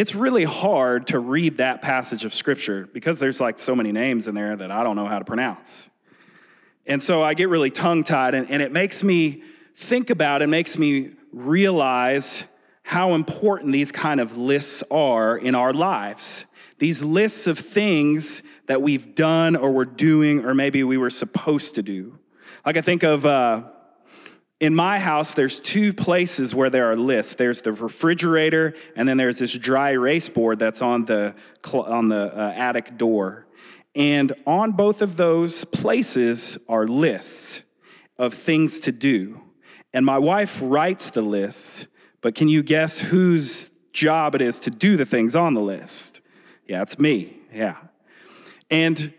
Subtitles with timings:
[0.00, 4.26] it's really hard to read that passage of scripture because there's like so many names
[4.26, 5.90] in there that I don't know how to pronounce.
[6.86, 9.42] And so I get really tongue tied, and, and it makes me
[9.76, 12.44] think about, it makes me realize
[12.82, 16.46] how important these kind of lists are in our lives.
[16.78, 21.74] These lists of things that we've done or we're doing, or maybe we were supposed
[21.74, 22.18] to do.
[22.64, 23.64] Like I think of, uh,
[24.60, 27.34] in my house, there's two places where there are lists.
[27.34, 31.34] There's the refrigerator, and then there's this dry erase board that's on the
[31.72, 33.46] on the uh, attic door.
[33.94, 37.62] And on both of those places are lists
[38.18, 39.40] of things to do.
[39.92, 41.86] And my wife writes the lists,
[42.20, 46.20] but can you guess whose job it is to do the things on the list?
[46.68, 47.38] Yeah, it's me.
[47.52, 47.78] Yeah.
[48.70, 49.12] And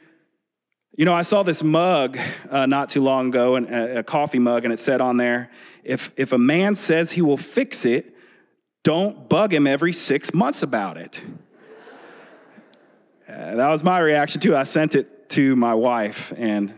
[0.97, 2.17] you know, I saw this mug
[2.49, 5.49] uh, not too long ago, a, a coffee mug, and it said on there,
[5.83, 8.13] if, if a man says he will fix it,
[8.83, 11.21] don't bug him every six months about it.
[13.27, 14.55] Uh, that was my reaction too.
[14.55, 16.73] I sent it to my wife, and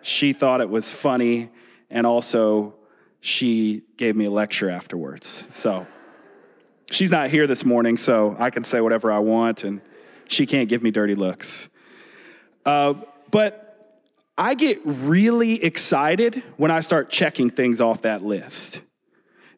[0.00, 1.50] she thought it was funny,
[1.90, 2.74] and also
[3.20, 5.46] she gave me a lecture afterwards.
[5.50, 5.88] So
[6.92, 9.80] she's not here this morning, so I can say whatever I want, and
[10.28, 11.68] she can't give me dirty looks.
[12.64, 12.94] Uh,
[13.30, 13.62] but
[14.38, 18.82] I get really excited when I start checking things off that list.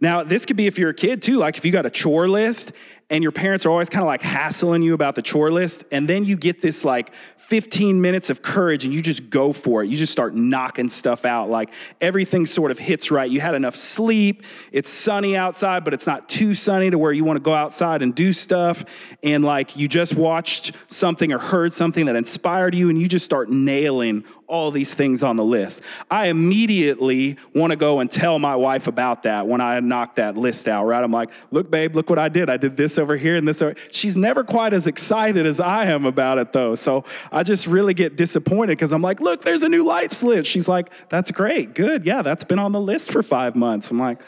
[0.01, 2.29] Now, this could be if you're a kid too, like if you got a chore
[2.29, 2.73] list
[3.11, 6.09] and your parents are always kind of like hassling you about the chore list, and
[6.09, 9.89] then you get this like 15 minutes of courage and you just go for it.
[9.89, 11.49] You just start knocking stuff out.
[11.49, 13.31] Like everything sort of hits right.
[13.31, 14.43] You had enough sleep.
[14.71, 18.03] It's sunny outside, but it's not too sunny to where you want to go outside
[18.03, 18.85] and do stuff.
[19.23, 23.25] And like you just watched something or heard something that inspired you, and you just
[23.25, 25.83] start nailing all these things on the list.
[26.11, 30.37] I immediately want to go and tell my wife about that when I knock that
[30.37, 31.05] list out, right?
[31.05, 32.49] I'm like, look, babe, look what I did.
[32.49, 33.75] I did this over here and this over.
[33.91, 36.75] She's never quite as excited as I am about it, though.
[36.75, 40.47] So I just really get disappointed because I'm like, look, there's a new light switch.
[40.47, 42.05] She's like, that's great, good.
[42.05, 43.91] Yeah, that's been on the list for five months.
[43.91, 44.21] I'm like,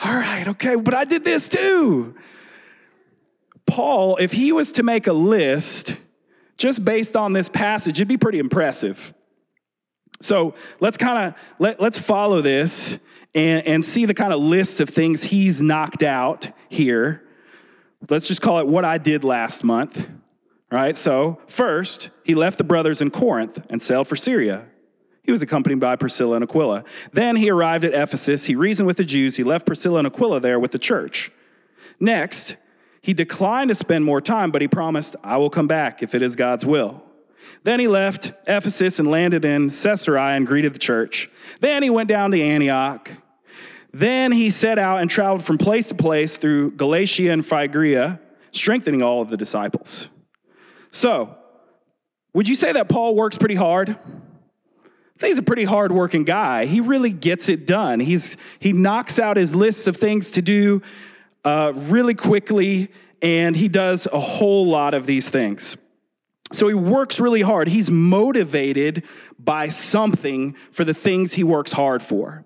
[0.00, 2.14] all right, okay, but I did this too.
[3.66, 5.96] Paul, if he was to make a list
[6.56, 9.14] just based on this passage, it'd be pretty impressive.
[10.20, 12.98] So let's kind of let, let's follow this
[13.34, 17.22] and, and see the kind of list of things he's knocked out here.
[18.08, 20.08] Let's just call it what I did last month.
[20.70, 20.96] Right?
[20.96, 24.64] So, first, he left the brothers in Corinth and sailed for Syria.
[25.22, 26.84] He was accompanied by Priscilla and Aquila.
[27.12, 28.46] Then he arrived at Ephesus.
[28.46, 29.36] He reasoned with the Jews.
[29.36, 31.30] He left Priscilla and Aquila there with the church.
[32.00, 32.56] Next,
[33.02, 36.22] he declined to spend more time, but he promised, I will come back if it
[36.22, 37.02] is God's will.
[37.64, 41.30] Then he left Ephesus and landed in Caesarea and greeted the church.
[41.60, 43.10] Then he went down to Antioch.
[43.92, 48.20] Then he set out and traveled from place to place through Galatia and Phrygia,
[48.50, 50.08] strengthening all of the disciples.
[50.90, 51.36] So,
[52.34, 53.90] would you say that Paul works pretty hard?
[53.90, 56.64] I'd say he's a pretty hard-working guy.
[56.64, 58.00] He really gets it done.
[58.00, 60.80] He's he knocks out his lists of things to do
[61.44, 65.76] uh, really quickly, and he does a whole lot of these things.
[66.50, 67.68] So he works really hard.
[67.68, 69.04] He's motivated
[69.38, 72.44] by something for the things he works hard for.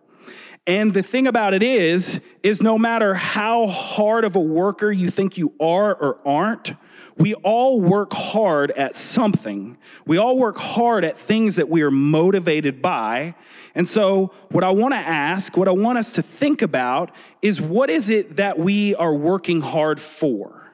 [0.67, 5.11] And the thing about it is, is no matter how hard of a worker you
[5.11, 6.75] think you are or aren't,
[7.17, 9.79] we all work hard at something.
[10.07, 13.37] We all work hard at things that we are motivated by.
[13.75, 17.11] And so, what I want to ask, what I want us to think about
[17.43, 20.73] is what is it that we are working hard for?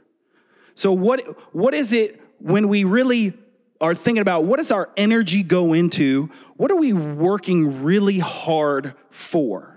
[0.74, 1.20] So, what,
[1.54, 3.34] what is it when we really
[3.80, 6.30] are thinking about what does our energy go into?
[6.56, 9.71] What are we working really hard for?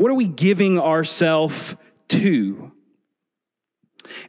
[0.00, 1.76] What are we giving ourselves
[2.08, 2.72] to?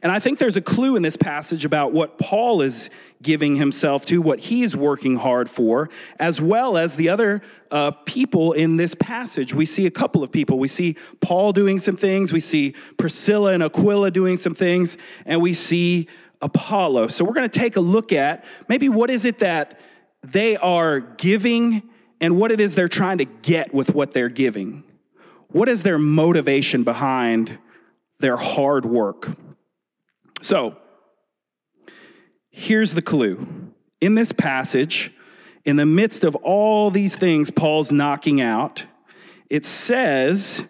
[0.02, 2.90] And I think there's a clue in this passage about what Paul is
[3.22, 5.88] giving himself to, what he's working hard for,
[6.18, 7.40] as well as the other
[7.70, 9.54] uh, people in this passage.
[9.54, 10.58] We see a couple of people.
[10.58, 15.40] We see Paul doing some things, we see Priscilla and Aquila doing some things, and
[15.40, 16.06] we see
[16.42, 17.06] Apollo.
[17.08, 19.80] So we're going to take a look at maybe what is it that
[20.22, 21.82] they are giving
[22.20, 24.84] and what it is they're trying to get with what they're giving.
[25.52, 27.58] What is their motivation behind
[28.18, 29.28] their hard work?
[30.40, 30.76] So,
[32.50, 33.46] here's the clue.
[34.00, 35.12] In this passage,
[35.64, 38.86] in the midst of all these things Paul's knocking out,
[39.50, 40.64] it says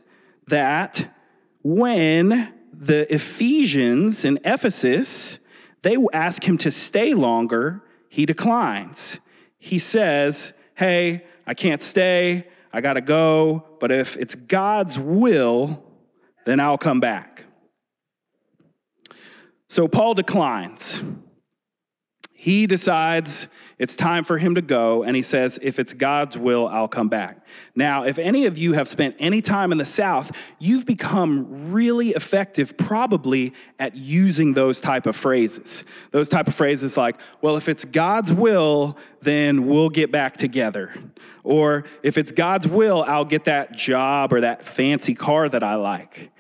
[0.49, 1.15] that
[1.63, 5.39] when the Ephesians in Ephesus,
[5.83, 9.21] they ask him to stay longer, he declines.
[9.59, 15.83] He says, Hey, I can't stay, I gotta go, but if it's God's will,
[16.45, 17.47] then I'll come back.
[19.69, 21.03] So Paul declines.
[22.33, 23.49] He decides
[23.83, 27.09] it's time for him to go, and he says, If it's God's will, I'll come
[27.09, 27.45] back.
[27.75, 30.31] Now, if any of you have spent any time in the South,
[30.61, 35.83] you've become really effective probably at using those type of phrases.
[36.13, 40.95] Those type of phrases like, Well, if it's God's will, then we'll get back together.
[41.43, 45.75] Or if it's God's will, I'll get that job or that fancy car that I
[45.75, 46.31] like.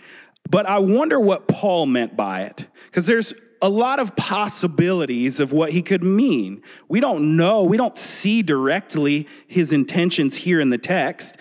[0.48, 5.52] But I wonder what Paul meant by it, because there's a lot of possibilities of
[5.52, 6.60] what he could mean.
[6.88, 11.36] We don't know, we don't see directly his intentions here in the text.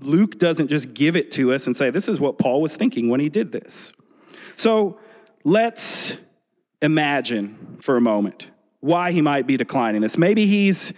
[0.00, 3.08] Luke doesn't just give it to us and say, this is what Paul was thinking
[3.08, 3.94] when he did this.
[4.54, 5.00] So
[5.44, 6.14] let's
[6.82, 10.18] imagine for a moment why he might be declining this.
[10.18, 10.92] Maybe he's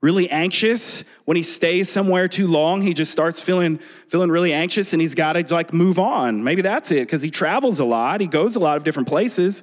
[0.00, 4.92] really anxious when he stays somewhere too long he just starts feeling feeling really anxious
[4.92, 8.20] and he's got to like move on maybe that's it because he travels a lot
[8.20, 9.62] he goes a lot of different places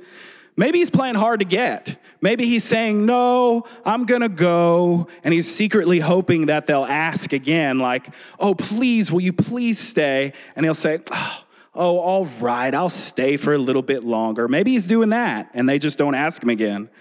[0.61, 1.95] Maybe he's playing hard to get.
[2.21, 5.07] Maybe he's saying, No, I'm gonna go.
[5.23, 10.33] And he's secretly hoping that they'll ask again, like, Oh, please, will you please stay?
[10.55, 11.43] And he'll say, Oh,
[11.73, 14.47] oh all right, I'll stay for a little bit longer.
[14.47, 16.91] Maybe he's doing that and they just don't ask him again.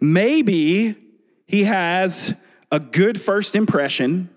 [0.00, 0.96] Maybe
[1.46, 2.34] he has
[2.72, 4.30] a good first impression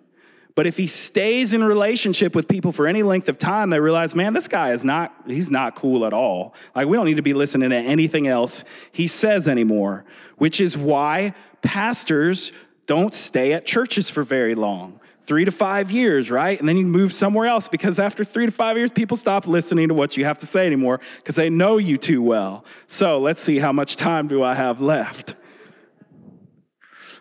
[0.57, 4.15] but if he stays in relationship with people for any length of time, they realize,
[4.15, 6.55] man, this guy is not, he's not cool at all.
[6.75, 10.03] Like, we don't need to be listening to anything else he says anymore,
[10.37, 12.51] which is why pastors
[12.87, 14.99] don't stay at churches for very long.
[15.27, 16.59] Three to five years, right?
[16.59, 19.89] And then you move somewhere else because after three to five years, people stop listening
[19.89, 22.65] to what you have to say anymore because they know you too well.
[22.87, 25.35] So let's see how much time do I have left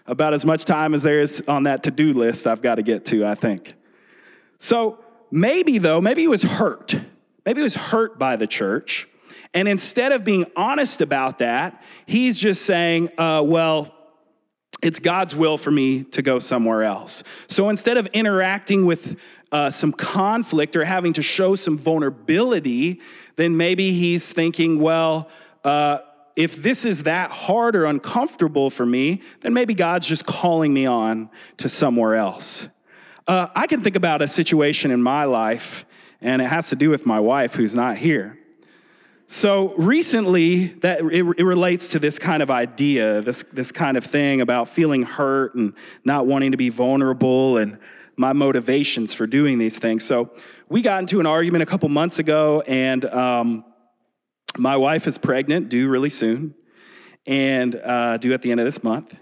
[0.07, 2.83] about as much time as there is on that to do list I've got to
[2.83, 3.75] get to, I think.
[4.59, 4.99] So
[5.31, 6.99] maybe, though, maybe he was hurt.
[7.45, 9.09] Maybe he was hurt by the church.
[9.55, 13.93] And instead of being honest about that, he's just saying, uh, well,
[14.83, 17.23] it's God's will for me to go somewhere else.
[17.49, 19.17] So instead of interacting with
[19.51, 23.01] uh, some conflict or having to show some vulnerability,
[23.37, 25.31] then maybe he's thinking, well,
[25.65, 25.99] uh,
[26.37, 30.85] if this is that hard or uncomfortable for me, then maybe God's just calling me
[30.85, 32.69] on to somewhere else.
[33.27, 35.87] Uh, I can think about a situation in my life,
[36.21, 38.39] and it has to do with my wife who's not here.
[39.29, 44.05] So recently, that it, it, relates to this kind of idea, this, this kind of
[44.05, 45.73] thing about feeling hurt and
[46.05, 47.79] not wanting to be vulnerable and
[48.17, 50.05] my motivations for doing these things.
[50.05, 50.31] So
[50.69, 53.65] we got into an argument a couple months ago, and um,
[54.59, 56.55] my wife is pregnant, due really soon,
[57.27, 59.15] and uh, due at the end of this month.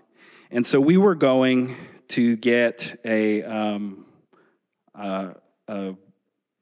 [0.51, 1.75] And so we were going
[2.09, 4.07] to get a, um,
[4.95, 5.33] uh,
[5.69, 5.95] a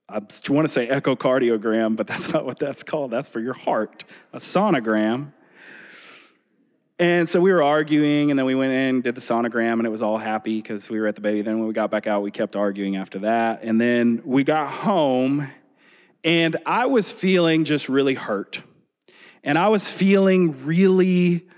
[0.09, 0.21] I
[0.51, 3.11] want to say echocardiogram, but that's not what that's called.
[3.11, 5.33] That's for your heart, a sonogram.
[6.99, 9.91] And so we were arguing, and then we went in did the sonogram, and it
[9.91, 11.43] was all happy because we were at the baby.
[11.43, 13.61] Then when we got back out, we kept arguing after that.
[13.63, 15.51] And then we got home,
[16.25, 18.63] and I was feeling just really hurt.
[19.45, 21.49] And I was feeling really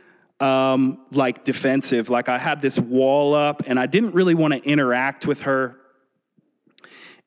[0.41, 4.63] um, like defensive, like I had this wall up and I didn't really want to
[4.63, 5.77] interact with her.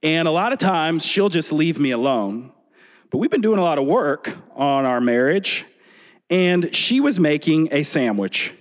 [0.04, 2.52] And a lot of times she'll just leave me alone.
[3.10, 5.66] But we've been doing a lot of work on our marriage,
[6.30, 8.54] and she was making a sandwich.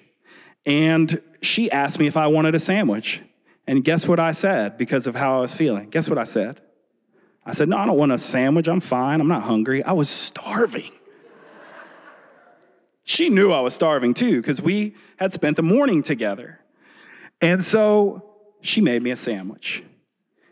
[0.65, 3.23] And she asked me if I wanted a sandwich.
[3.67, 5.91] And guess what I said because of how I was feeling?
[5.91, 6.61] Guess what I said?
[7.47, 8.69] I said, No, I don't want a sandwich.
[8.69, 9.21] I'm fine.
[9.21, 9.83] I'm not hungry.
[9.83, 10.93] I was starving.
[13.05, 16.59] She knew I was starving too, because we had spent the morning together.
[17.41, 19.85] And so she made me a sandwich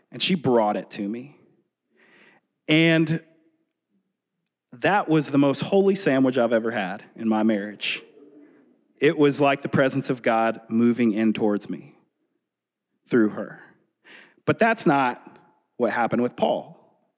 [0.09, 1.37] and she brought it to me.
[2.69, 3.21] And
[4.71, 8.01] that was the most holy sandwich I've ever had in my marriage.
[8.99, 11.95] It was like the presence of God moving in towards me
[13.09, 13.59] through her.
[14.45, 15.39] But that's not
[15.77, 16.74] what happened with Paul.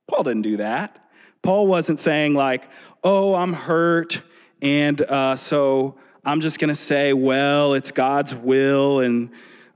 [0.07, 1.03] Paul didn't do that.
[1.41, 2.69] Paul wasn't saying, like,
[3.03, 4.21] oh, I'm hurt,
[4.61, 5.95] and uh, so
[6.25, 9.29] I'm just going to say, well, it's God's will, and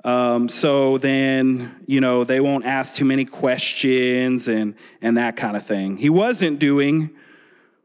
[0.03, 5.55] um, so then, you know, they won't ask too many questions and, and that kind
[5.55, 5.97] of thing.
[5.97, 7.11] He wasn't doing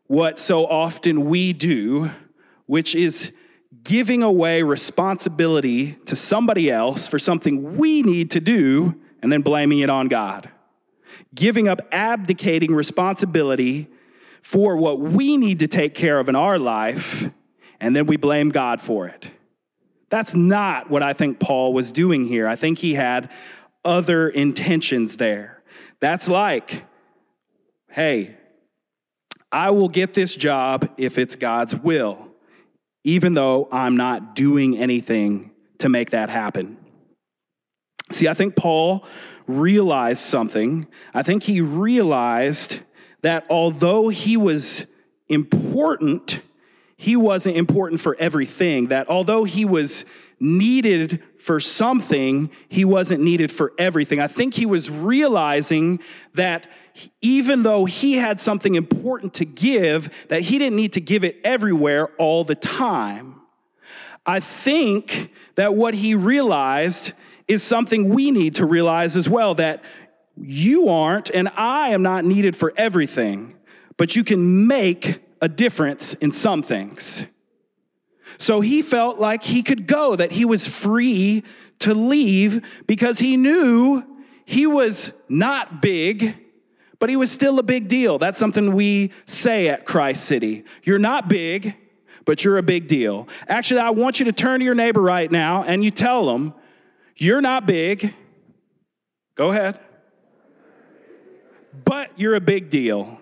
[0.07, 2.11] what so often we do,
[2.65, 3.33] which is
[3.83, 9.81] giving away responsibility to somebody else for something we need to do and then blaming
[9.81, 10.51] it on God
[11.35, 13.89] giving up, abdicating responsibility
[14.43, 17.29] for what we need to take care of in our life,
[17.81, 19.31] and then we blame God for it.
[20.09, 22.47] That's not what I think Paul was doing here.
[22.47, 23.31] I think he had
[23.85, 25.63] other intentions there.
[26.01, 26.85] That's like,
[27.91, 28.37] hey,
[29.51, 32.29] I will get this job if it's God's will.
[33.07, 36.77] even though I'm not doing anything to make that happen.
[38.11, 39.07] See, I think Paul
[39.47, 40.87] realized something.
[41.15, 42.81] I think he realized
[43.23, 44.87] that although he was
[45.29, 46.41] important,
[46.97, 48.89] he wasn't important for everything.
[48.89, 50.05] That although he was
[50.39, 54.21] needed for something, he wasn't needed for everything.
[54.21, 56.01] I think he was realizing
[56.35, 56.67] that
[57.21, 61.39] even though he had something important to give, that he didn't need to give it
[61.45, 63.41] everywhere all the time.
[64.25, 67.13] I think that what he realized
[67.49, 69.83] is something we need to realize as well that
[70.37, 73.55] you aren't and I am not needed for everything,
[73.97, 77.27] but you can make a difference in some things.
[78.39, 81.45] So he felt like he could go, that he was free
[81.79, 84.03] to leave because he knew
[84.45, 86.37] he was not big,
[86.99, 88.19] but he was still a big deal.
[88.19, 90.65] That's something we say at Christ City.
[90.83, 91.77] You're not big,
[92.25, 93.29] but you're a big deal.
[93.49, 96.55] Actually, I want you to turn to your neighbor right now and you tell them,
[97.17, 98.15] You're not big.
[99.35, 99.81] Go ahead.
[101.85, 103.19] But you're a big deal.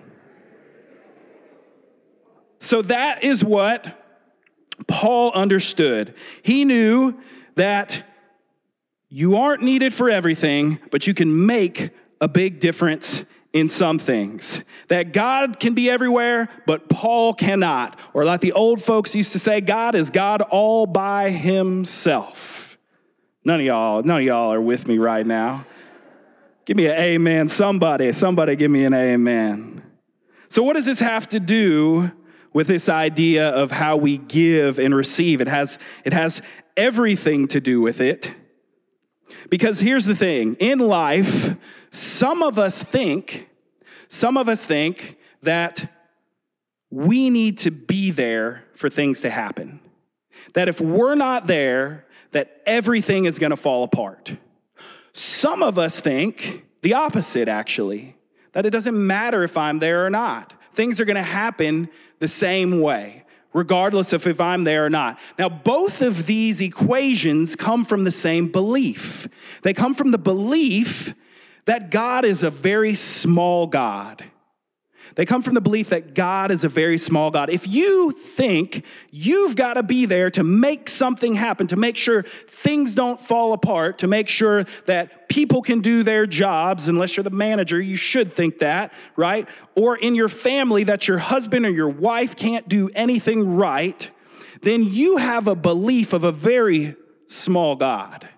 [2.60, 4.00] So that is what
[4.86, 6.14] Paul understood.
[6.42, 7.14] He knew
[7.56, 8.02] that
[9.08, 14.62] you aren't needed for everything, but you can make a big difference in some things.
[14.88, 17.98] That God can be everywhere, but Paul cannot.
[18.12, 22.63] Or like the old folks used to say, God is God all by himself.
[23.44, 25.66] None of y'all, none of y'all are with me right now.
[26.64, 28.10] Give me an amen, somebody.
[28.12, 29.82] Somebody give me an amen.
[30.48, 32.10] So, what does this have to do
[32.54, 35.42] with this idea of how we give and receive.
[35.42, 36.40] It has, it has
[36.76, 38.32] everything to do with it.
[39.50, 41.54] Because here's the thing in life,
[41.90, 43.50] some of us think,
[44.08, 45.90] some of us think that
[46.90, 49.80] we need to be there for things to happen.
[50.54, 52.03] That if we're not there,
[52.34, 54.36] that everything is going to fall apart.
[55.12, 58.16] Some of us think the opposite, actually,
[58.52, 60.54] that it doesn't matter if I'm there or not.
[60.72, 61.88] Things are going to happen
[62.18, 65.20] the same way, regardless of if I'm there or not.
[65.38, 69.28] Now, both of these equations come from the same belief.
[69.62, 71.14] They come from the belief
[71.66, 74.24] that God is a very small God
[75.14, 77.48] they come from the belief that God is a very small God.
[77.48, 82.22] If you think you've got to be there to make something happen, to make sure
[82.22, 87.24] things don't fall apart, to make sure that people can do their jobs, unless you're
[87.24, 89.48] the manager, you should think that, right?
[89.76, 94.10] Or in your family that your husband or your wife can't do anything right,
[94.62, 98.28] then you have a belief of a very small God.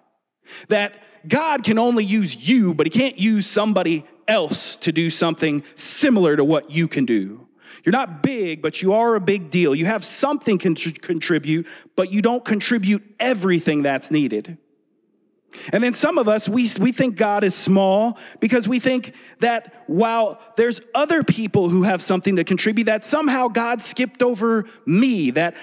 [0.69, 0.95] That
[1.27, 6.37] God can only use you, but he can't use somebody else to do something similar
[6.37, 7.47] to what you can do.
[7.85, 9.75] You're not big, but you are a big deal.
[9.75, 14.59] You have something to contribute, but you don't contribute everything that's needed.
[15.73, 19.85] And then some of us, we, we think God is small because we think that
[19.87, 25.31] while there's other people who have something to contribute, that somehow God skipped over me,
[25.31, 25.57] that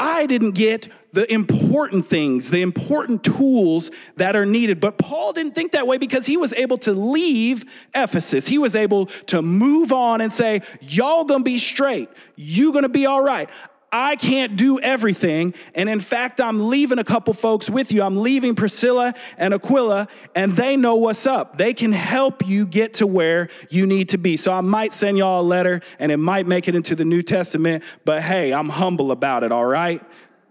[0.00, 4.80] I didn't get the important things, the important tools that are needed.
[4.80, 8.46] But Paul didn't think that way because he was able to leave Ephesus.
[8.46, 12.10] He was able to move on and say, Y'all gonna be straight.
[12.36, 13.48] You gonna be all right.
[13.90, 15.54] I can't do everything.
[15.74, 18.02] And in fact, I'm leaving a couple folks with you.
[18.02, 21.56] I'm leaving Priscilla and Aquila, and they know what's up.
[21.56, 24.36] They can help you get to where you need to be.
[24.36, 27.22] So I might send y'all a letter and it might make it into the New
[27.22, 30.02] Testament, but hey, I'm humble about it, all right?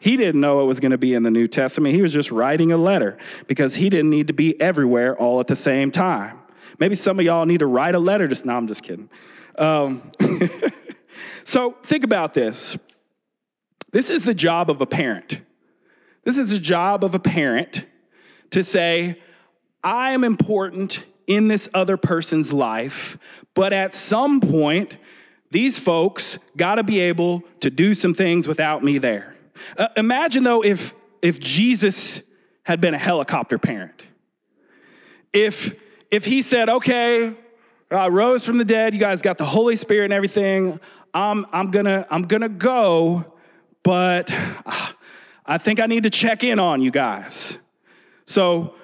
[0.06, 1.96] He didn't know it was going to be in the New Testament.
[1.96, 5.48] He was just writing a letter because he didn't need to be everywhere all at
[5.48, 6.38] the same time.
[6.78, 8.28] Maybe some of y'all need to write a letter.
[8.28, 9.10] Just no, I'm just kidding.
[9.58, 10.12] Um,
[11.44, 12.78] so think about this.
[13.94, 15.42] This is the job of a parent.
[16.24, 17.86] This is the job of a parent
[18.52, 19.20] to say,
[19.84, 23.18] I am important in this other person's life,
[23.56, 24.98] but at some point,
[25.50, 29.35] these folks got to be able to do some things without me there.
[29.78, 32.22] Uh, imagine though if if Jesus
[32.64, 34.06] had been a helicopter parent.
[35.34, 35.74] If
[36.12, 37.36] if he said, "Okay,
[37.92, 40.80] I rose from the dead, you guys got the Holy Spirit and everything.
[41.14, 43.34] I'm I'm gonna I'm gonna go,
[43.84, 44.32] but
[45.46, 47.60] I think I need to check in on you guys.
[48.26, 48.76] So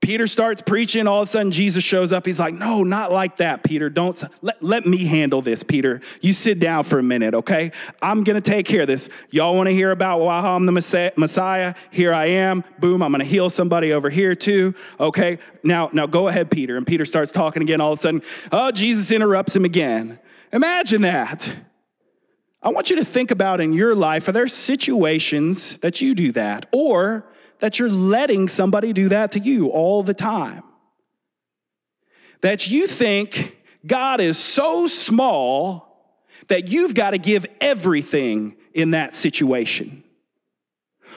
[0.00, 1.08] Peter starts preaching.
[1.08, 2.26] All of a sudden, Jesus shows up.
[2.26, 3.88] He's like, No, not like that, Peter.
[3.88, 6.00] Don't let, let me handle this, Peter.
[6.20, 7.72] You sit down for a minute, okay?
[8.00, 9.08] I'm going to take care of this.
[9.30, 11.74] Y'all want to hear about why I'm the Messiah?
[11.90, 12.62] Here I am.
[12.78, 15.38] Boom, I'm going to heal somebody over here too, okay?
[15.64, 16.76] Now, now go ahead, Peter.
[16.76, 17.80] And Peter starts talking again.
[17.80, 18.22] All of a sudden,
[18.52, 20.18] oh, Jesus interrupts him again.
[20.52, 21.52] Imagine that.
[22.62, 26.32] I want you to think about in your life are there situations that you do
[26.32, 27.24] that or
[27.60, 30.62] that you're letting somebody do that to you all the time?
[32.40, 35.86] That you think God is so small
[36.48, 40.04] that you've got to give everything in that situation.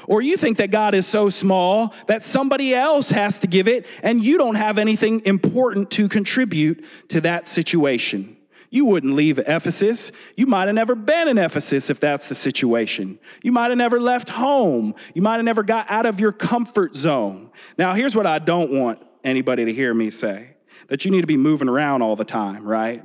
[0.08, 3.86] Or you think that God is so small that somebody else has to give it
[4.02, 8.38] and you don't have anything important to contribute to that situation.
[8.70, 10.12] You wouldn't leave Ephesus.
[10.36, 13.20] You might have never been in Ephesus if that's the situation.
[13.42, 14.94] You might have never left home.
[15.14, 17.50] You might have never got out of your comfort zone.
[17.78, 20.52] Now, here's what I don't want anybody to hear me say
[20.88, 23.04] that you need to be moving around all the time, right?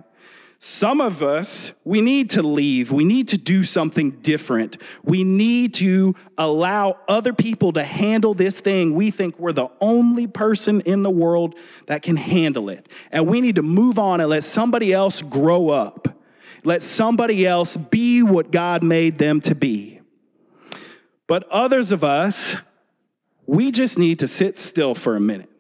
[0.59, 2.91] Some of us, we need to leave.
[2.91, 4.79] We need to do something different.
[5.03, 8.95] We need to allow other people to handle this thing.
[8.95, 11.55] We think we're the only person in the world
[11.87, 12.89] that can handle it.
[13.13, 16.09] And we need to move on and let somebody else grow up.
[16.65, 20.01] Let somebody else be what God made them to be.
[21.27, 22.57] But others of us,
[23.47, 25.51] we just need to sit still for a minute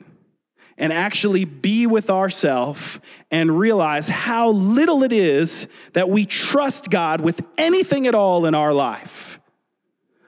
[0.77, 2.99] and actually be with ourselves
[3.31, 8.55] and realize how little it is that we trust God with anything at all in
[8.55, 9.39] our life.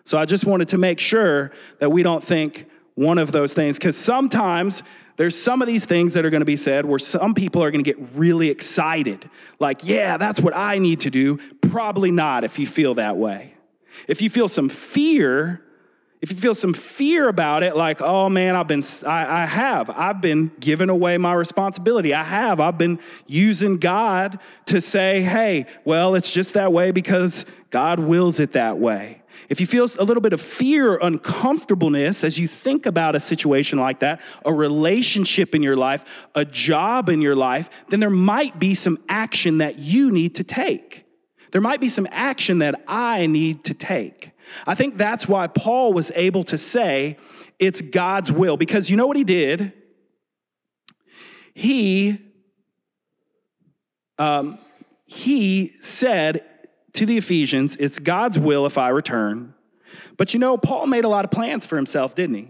[0.04, 1.50] So I just wanted to make sure
[1.80, 4.82] that we don't think one of those things, because sometimes
[5.16, 7.70] there's some of these things that are going to be said where some people are
[7.70, 9.28] going to get really excited.
[9.58, 11.38] Like, yeah, that's what I need to do.
[11.70, 13.54] Probably not if you feel that way.
[14.06, 15.62] If you feel some fear,
[16.22, 19.90] if you feel some fear about it, like, oh man, I've been, I, I, have,
[19.90, 22.14] I've been giving away my responsibility.
[22.14, 27.44] I have, I've been using God to say, hey, well, it's just that way because
[27.70, 29.22] God wills it that way.
[29.48, 33.20] If you feel a little bit of fear or uncomfortableness as you think about a
[33.20, 38.10] situation like that, a relationship in your life, a job in your life, then there
[38.10, 41.04] might be some action that you need to take.
[41.52, 44.32] There might be some action that I need to take.
[44.66, 47.16] I think that's why Paul was able to say
[47.58, 49.72] it's God's will, because you know what he did?
[51.54, 52.18] He,
[54.18, 54.58] um,
[55.06, 56.42] he said
[56.92, 59.54] to the Ephesians, It's God's will if I return.
[60.16, 62.48] But you know, Paul made a lot of plans for himself, didn't he?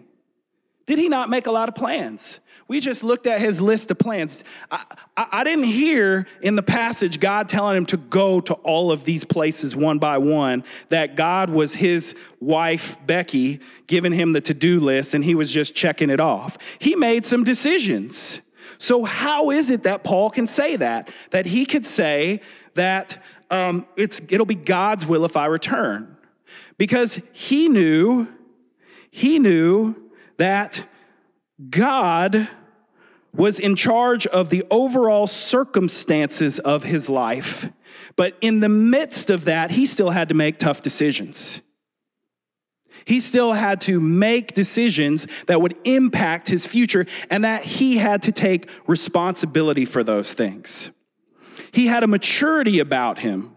[0.86, 2.40] Did he not make a lot of plans?
[2.68, 4.42] We just looked at his list of plans.
[4.70, 4.82] I,
[5.16, 9.04] I, I, didn't hear in the passage God telling him to go to all of
[9.04, 14.54] these places one by one, that God was his wife, Becky, giving him the to
[14.54, 16.58] do list and he was just checking it off.
[16.80, 18.40] He made some decisions.
[18.78, 21.10] So, how is it that Paul can say that?
[21.30, 22.40] That he could say
[22.74, 26.16] that um, it's, it'll be God's will if I return.
[26.78, 28.28] Because he knew,
[29.10, 29.94] he knew
[30.36, 30.86] that
[31.70, 32.48] God
[33.32, 37.68] was in charge of the overall circumstances of his life,
[38.14, 41.60] but in the midst of that, he still had to make tough decisions.
[43.04, 48.22] He still had to make decisions that would impact his future, and that he had
[48.24, 50.90] to take responsibility for those things.
[51.72, 53.52] He had a maturity about him.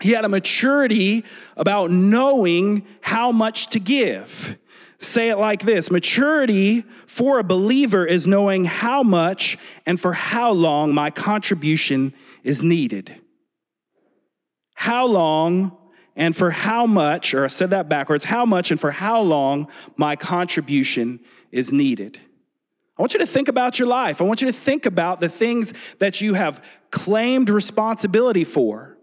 [0.00, 1.24] He had a maturity
[1.56, 4.56] about knowing how much to give
[5.00, 10.52] say it like this Maturity for a believer is knowing how much and for how
[10.52, 13.16] long my contribution is needed.
[14.74, 15.76] How long
[16.16, 19.68] and for how much, or I said that backwards, how much and for how long
[19.96, 22.20] my contribution is needed.
[22.98, 24.20] I want you to think about your life.
[24.20, 28.98] I want you to think about the things that you have claimed responsibility for.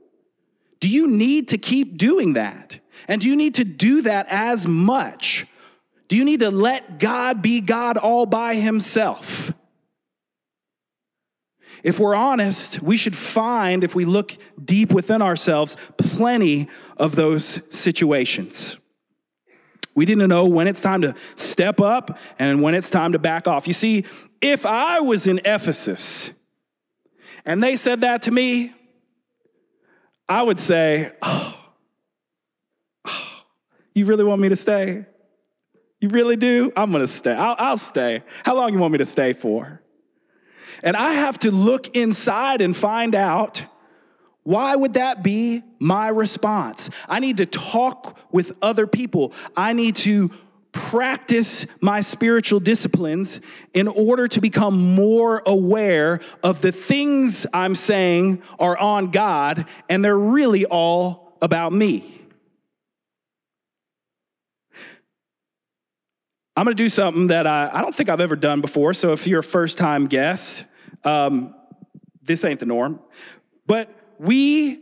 [0.79, 2.79] Do you need to keep doing that?
[3.07, 5.47] And do you need to do that as much?
[6.07, 9.51] Do you need to let God be God all by himself?
[11.83, 17.61] If we're honest, we should find, if we look deep within ourselves, plenty of those
[17.69, 18.77] situations.
[19.95, 23.47] We didn't know when it's time to step up and when it's time to back
[23.47, 23.67] off.
[23.67, 24.05] You see,
[24.41, 26.29] if I was in Ephesus
[27.45, 28.73] and they said that to me,
[30.29, 31.57] I would say, oh,
[33.07, 33.41] oh
[33.93, 35.05] you really want me to stay?
[35.99, 36.71] You really do?
[36.75, 37.33] I'm gonna stay.
[37.33, 38.23] I'll, I'll stay.
[38.43, 39.81] How long you want me to stay for?
[40.83, 43.63] And I have to look inside and find out
[44.43, 46.89] why would that be my response?
[47.09, 49.33] I need to talk with other people.
[49.57, 50.31] I need to
[50.71, 53.41] practice my spiritual disciplines
[53.73, 60.05] in order to become more aware of the things I'm saying are on God and
[60.05, 62.16] they're really all about me.
[66.57, 68.91] I'm going to do something that I, I don't think I've ever done before.
[68.95, 70.65] So if you're a first time guest,
[71.03, 71.53] um,
[72.23, 72.99] this ain't the norm.
[73.67, 74.79] But we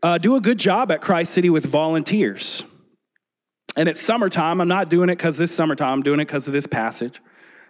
[0.00, 2.64] uh, do a good job at Christ City with volunteers.
[3.76, 4.60] And it's summertime.
[4.60, 7.20] I'm not doing it because this summertime, I'm doing it because of this passage.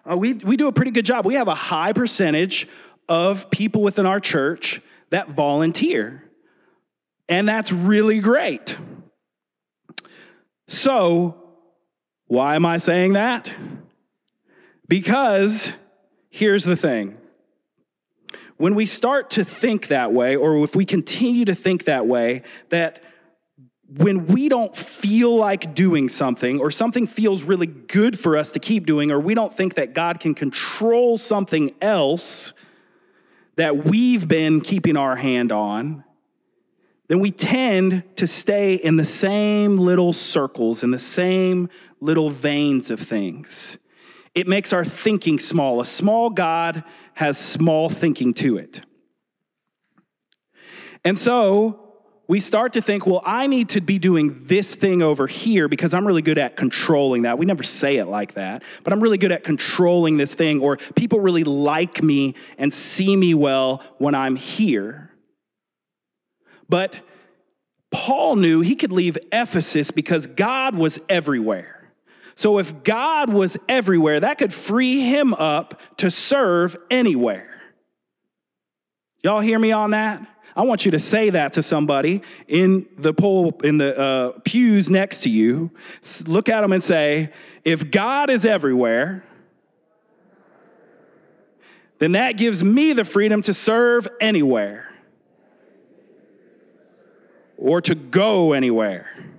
[0.08, 1.24] Uh, we, we do a pretty good job.
[1.24, 2.68] We have a high percentage
[3.08, 6.22] of people within our church that volunteer.
[7.30, 8.76] And that's really great.
[10.68, 11.39] So,
[12.30, 13.52] why am I saying that?
[14.86, 15.72] Because
[16.30, 17.16] here's the thing
[18.56, 22.42] when we start to think that way, or if we continue to think that way,
[22.68, 23.02] that
[23.88, 28.60] when we don't feel like doing something, or something feels really good for us to
[28.60, 32.52] keep doing, or we don't think that God can control something else
[33.56, 36.04] that we've been keeping our hand on,
[37.08, 41.68] then we tend to stay in the same little circles, in the same
[42.00, 43.78] little veins of things.
[44.34, 45.80] It makes our thinking small.
[45.80, 46.84] A small God
[47.14, 48.80] has small thinking to it.
[51.04, 51.90] And so
[52.28, 55.92] we start to think, well, I need to be doing this thing over here because
[55.92, 57.38] I'm really good at controlling that.
[57.38, 60.76] We never say it like that, but I'm really good at controlling this thing, or
[60.94, 65.10] people really like me and see me well when I'm here.
[66.68, 67.00] But
[67.90, 71.79] Paul knew he could leave Ephesus because God was everywhere.
[72.40, 77.61] So if God was everywhere, that could free him up to serve anywhere.
[79.22, 80.26] Y'all hear me on that?
[80.57, 84.88] I want you to say that to somebody in the poll in the uh, pews
[84.88, 85.70] next to you.
[86.24, 87.31] Look at them and say,
[87.62, 89.22] "If God is everywhere,
[91.98, 94.87] then that gives me the freedom to serve anywhere."
[97.62, 99.29] or to go anywhere.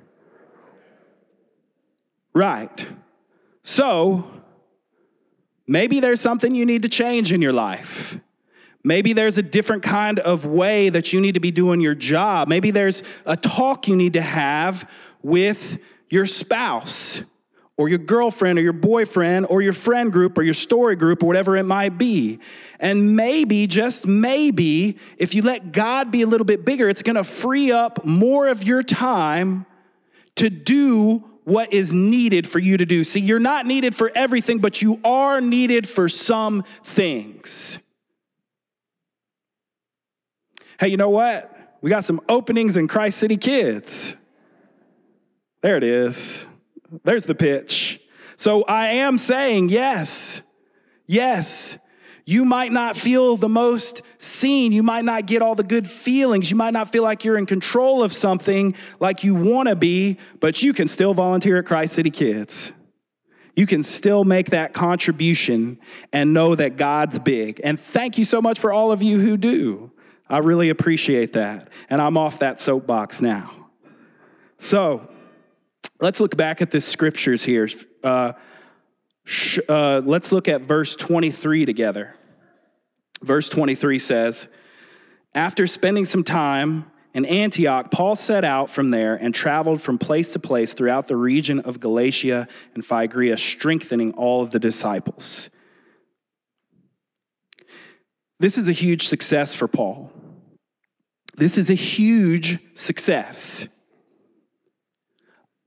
[2.33, 2.87] Right.
[3.63, 4.29] So,
[5.67, 8.19] maybe there's something you need to change in your life.
[8.83, 12.47] Maybe there's a different kind of way that you need to be doing your job.
[12.47, 14.89] Maybe there's a talk you need to have
[15.21, 15.77] with
[16.09, 17.21] your spouse
[17.77, 21.27] or your girlfriend or your boyfriend or your friend group or your story group or
[21.27, 22.39] whatever it might be.
[22.79, 27.23] And maybe, just maybe, if you let God be a little bit bigger, it's gonna
[27.23, 29.65] free up more of your time
[30.35, 33.03] to do what is needed for you to do.
[33.03, 37.79] See, you're not needed for everything, but you are needed for some things.
[40.79, 41.77] Hey, you know what?
[41.81, 44.15] We got some openings in Christ City Kids.
[45.61, 46.47] There it is.
[47.03, 47.99] There's the pitch.
[48.35, 50.41] So I am saying yes,
[51.05, 51.77] yes.
[52.25, 54.71] You might not feel the most seen.
[54.71, 56.51] You might not get all the good feelings.
[56.51, 60.17] You might not feel like you're in control of something like you want to be,
[60.39, 62.71] but you can still volunteer at Christ City Kids.
[63.55, 65.79] You can still make that contribution
[66.13, 67.59] and know that God's big.
[67.63, 69.91] And thank you so much for all of you who do.
[70.29, 71.69] I really appreciate that.
[71.89, 73.51] And I'm off that soapbox now.
[74.57, 75.09] So,
[76.01, 77.69] Let's look back at the scriptures here.
[78.03, 78.33] Uh,
[79.69, 82.15] uh, let's look at verse 23 together.
[83.21, 84.47] Verse 23 says,
[85.33, 90.31] After spending some time in Antioch, Paul set out from there and traveled from place
[90.33, 95.49] to place throughout the region of Galatia and Phrygia, strengthening all of the disciples.
[98.39, 100.11] This is a huge success for Paul.
[101.35, 103.67] This is a huge success.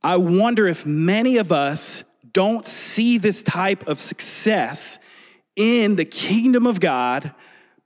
[0.02, 4.98] I wonder if many of us don't see this type of success
[5.56, 7.32] in the kingdom of God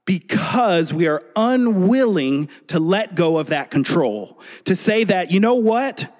[0.05, 4.39] because we are unwilling to let go of that control.
[4.65, 6.11] To say that, you know what?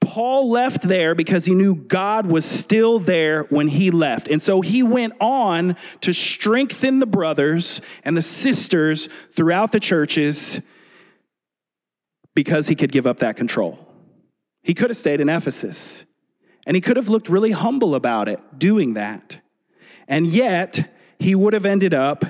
[0.00, 4.26] Paul left there because he knew God was still there when he left.
[4.26, 10.60] And so he went on to strengthen the brothers and the sisters throughout the churches
[12.34, 13.86] because he could give up that control.
[14.62, 16.04] He could have stayed in Ephesus,
[16.70, 19.40] and he could have looked really humble about it, doing that.
[20.06, 22.24] And yet, he would have ended up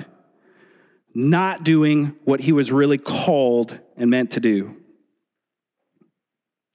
[1.13, 4.77] not doing what he was really called and meant to do.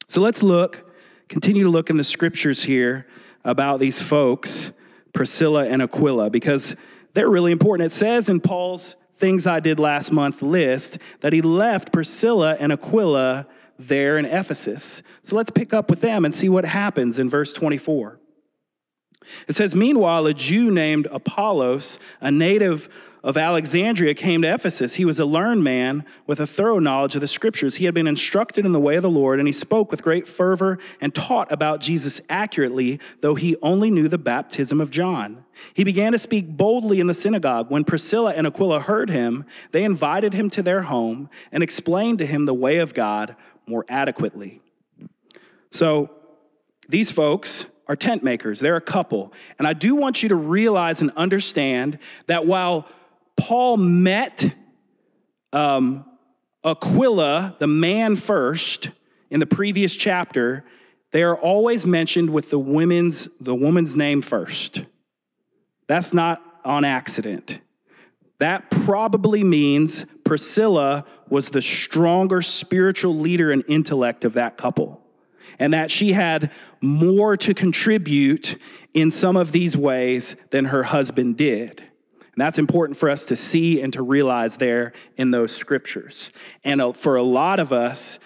[0.07, 0.89] So let's look,
[1.29, 3.09] continue to look in the scriptures here
[3.45, 4.71] about these folks,
[5.13, 6.77] Priscilla and Aquila, because
[7.15, 7.87] they're really important.
[7.89, 12.71] It says in Paul's Things I Did Last Month list that he left Priscilla and
[12.71, 13.49] Aquila
[13.79, 15.03] there in Ephesus.
[15.23, 18.19] So let's pick up with them and see what happens in verse 24.
[19.49, 22.89] It says, Meanwhile, a Jew named Apollos, a native
[23.27, 24.95] of Alexandria came to Ephesus.
[24.95, 27.75] He was a learned man with a thorough knowledge of the scriptures.
[27.75, 30.29] He had been instructed in the way of the Lord, and he spoke with great
[30.29, 35.45] fervor and taught about Jesus accurately, though he only knew the baptism of John.
[35.75, 37.69] He began to speak boldly in the synagogue.
[37.69, 42.27] When Priscilla and Aquila heard him, they invited him to their home and explained to
[42.27, 43.35] him the way of God
[43.67, 44.61] more adequately.
[45.71, 46.11] So,
[46.89, 49.33] these folks are tent makers, they're a couple.
[49.59, 52.89] And I do want you to realize and understand that while
[53.37, 54.55] Paul met
[55.53, 56.05] um,
[56.65, 58.91] Aquila, the man first,
[59.31, 60.65] in the previous chapter,
[61.13, 64.85] they are always mentioned with the women's the woman's name first.
[65.87, 67.61] That's not on accident.
[68.39, 75.03] That probably means Priscilla was the stronger spiritual leader and intellect of that couple
[75.59, 78.59] and that she had more to contribute
[78.95, 81.81] in some of these ways than her husband did.
[81.81, 86.31] And that's important for us to see and to realize there in those scriptures.
[86.65, 88.19] And uh, for a lot of us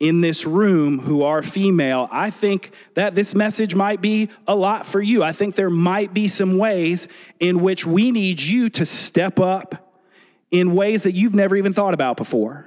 [0.00, 4.86] in this room who are female, I think that this message might be a lot
[4.86, 5.22] for you.
[5.22, 7.08] I think there might be some ways
[7.40, 9.87] in which we need you to step up
[10.50, 12.66] in ways that you've never even thought about before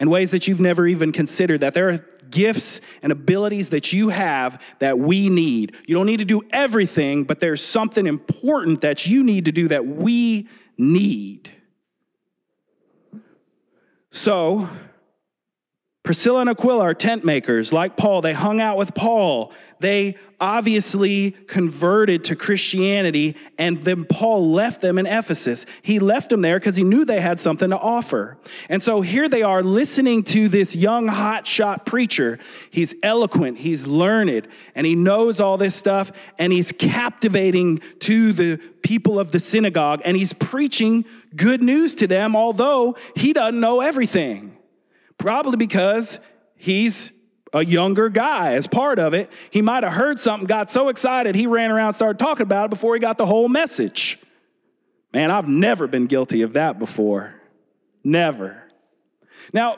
[0.00, 1.98] in ways that you've never even considered, that there are
[2.30, 5.76] gifts and abilities that you have that we need.
[5.86, 9.68] You don't need to do everything, but there's something important that you need to do
[9.68, 11.50] that we need.
[14.10, 14.68] So,
[16.02, 17.74] Priscilla and Aquila are tent makers.
[17.74, 19.52] Like Paul, they hung out with Paul.
[19.80, 25.66] They obviously converted to Christianity, and then Paul left them in Ephesus.
[25.82, 28.38] He left them there because he knew they had something to offer.
[28.70, 32.38] And so here they are listening to this young, hotshot preacher.
[32.70, 38.56] He's eloquent, he's learned, and he knows all this stuff, and he's captivating to the
[38.82, 41.04] people of the synagogue, and he's preaching
[41.36, 44.56] good news to them, although he doesn't know everything.
[45.20, 46.18] Probably because
[46.56, 47.12] he's
[47.52, 49.30] a younger guy as part of it.
[49.50, 52.70] He might have heard something, got so excited, he ran around, started talking about it
[52.70, 54.18] before he got the whole message.
[55.12, 57.34] Man, I've never been guilty of that before.
[58.02, 58.62] Never.
[59.52, 59.76] Now,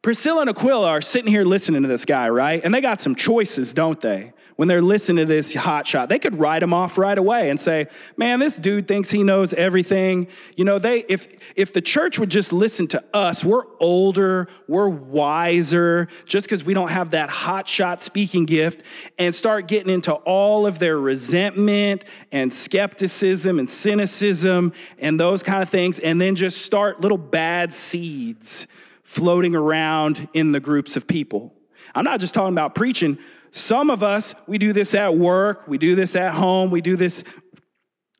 [0.00, 2.62] Priscilla and Aquila are sitting here listening to this guy, right?
[2.64, 4.32] And they got some choices, don't they?
[4.56, 6.08] When they're listening to this hot shot.
[6.08, 7.86] They could write him off right away and say,
[8.16, 12.30] "Man, this dude thinks he knows everything." You know, they if if the church would
[12.30, 17.68] just listen to us, we're older, we're wiser, just because we don't have that hot
[17.68, 18.82] shot speaking gift,
[19.18, 25.62] and start getting into all of their resentment and skepticism and cynicism and those kind
[25.62, 28.66] of things, and then just start little bad seeds
[29.02, 31.52] floating around in the groups of people.
[31.94, 33.18] I'm not just talking about preaching.
[33.54, 36.96] Some of us, we do this at work, we do this at home, we do
[36.96, 37.22] this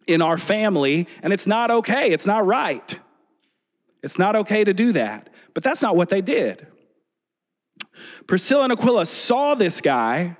[0.06, 2.12] in our family, and it's not okay.
[2.12, 2.96] It's not right.
[4.00, 5.28] It's not okay to do that.
[5.52, 6.68] But that's not what they did.
[8.28, 10.36] Priscilla and Aquila saw this guy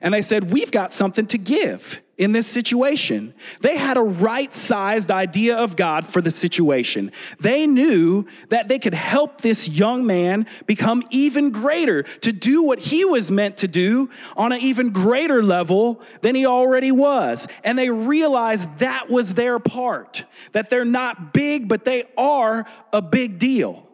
[0.00, 3.34] and they said, We've got something to give in this situation.
[3.60, 7.10] They had a right sized idea of God for the situation.
[7.40, 12.78] They knew that they could help this young man become even greater, to do what
[12.78, 17.48] he was meant to do on an even greater level than he already was.
[17.64, 23.02] And they realized that was their part, that they're not big, but they are a
[23.02, 23.88] big deal.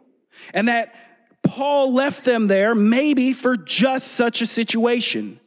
[0.53, 0.93] And that
[1.43, 5.40] Paul left them there maybe for just such a situation.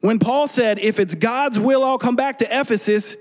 [0.00, 3.16] When Paul said, if it's God's will, I'll come back to Ephesus,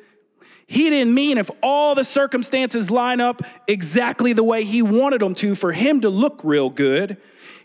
[0.68, 5.34] he didn't mean if all the circumstances line up exactly the way he wanted them
[5.36, 7.18] to for him to look real good.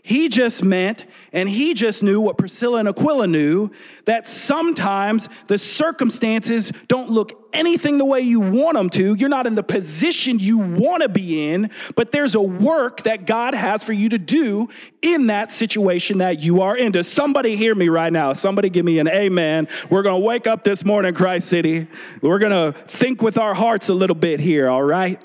[0.05, 3.69] He just meant, and he just knew what Priscilla and Aquila knew,
[4.03, 9.13] that sometimes the circumstances don't look anything the way you want them to.
[9.13, 13.25] You're not in the position you want to be in, but there's a work that
[13.25, 14.67] God has for you to do
[15.01, 16.91] in that situation that you are in.
[16.91, 18.33] Does somebody hear me right now?
[18.33, 19.69] Somebody give me an amen.
[19.89, 21.87] We're going to wake up this morning, Christ City.
[22.21, 25.21] We're going to think with our hearts a little bit here, all right?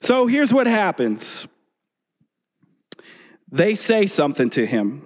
[0.00, 1.48] So here's what happens
[3.52, 5.02] they say something to him.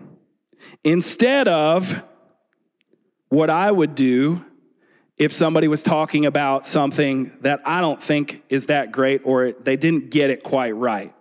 [0.85, 2.02] Instead of
[3.28, 4.44] what I would do
[5.18, 9.76] if somebody was talking about something that I don't think is that great or they
[9.76, 11.14] didn't get it quite right.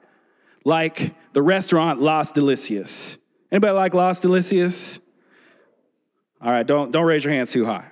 [0.64, 3.18] Like the restaurant Las Delicias.
[3.52, 5.00] Anybody like Las Delicias?
[6.42, 7.86] All right, don't, don't raise your hands too high.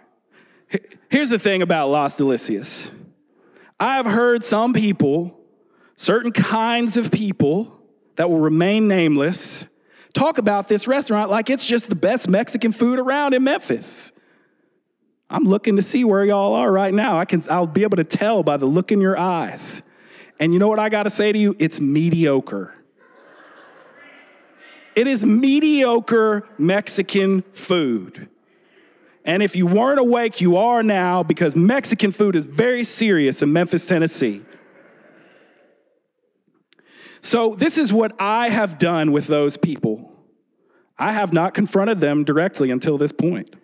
[1.10, 2.92] Here's the thing about Las Delicias
[3.80, 5.40] I've heard some people,
[5.96, 7.73] certain kinds of people,
[8.16, 9.66] that will remain nameless
[10.14, 14.12] talk about this restaurant like it's just the best Mexican food around in Memphis.
[15.30, 17.18] I'm looking to see where y'all are right now.
[17.18, 19.82] I can, I'll be able to tell by the look in your eyes.
[20.40, 21.56] And you know what I got to say to you?
[21.58, 22.76] It's mediocre.
[24.96, 28.30] It is mediocre Mexican food.
[29.26, 33.52] And if you weren't awake, you are now because Mexican food is very serious in
[33.52, 34.44] Memphis, Tennessee.
[37.24, 40.12] So, this is what I have done with those people.
[41.00, 43.56] I have not confronted them directly until this point.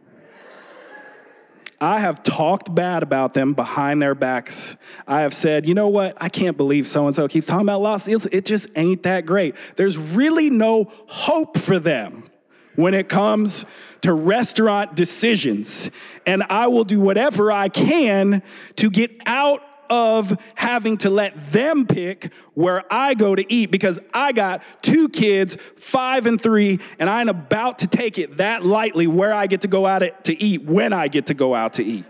[1.82, 4.78] I have talked bad about them behind their backs.
[5.06, 6.18] I have said, you know what?
[6.22, 8.28] I can't believe so and so keeps talking about Los Seals.
[8.32, 9.56] It just ain't that great.
[9.76, 12.30] There's really no hope for them
[12.76, 13.66] when it comes
[14.02, 15.92] to restaurant decisions.
[16.26, 18.42] And I will do whatever I can
[18.78, 24.00] to get out of having to let them pick where I go to eat because
[24.14, 29.08] I got two kids, five and three, and I'm about to take it that lightly
[29.08, 31.84] where I get to go out to eat when I get to go out to
[31.84, 32.06] eat.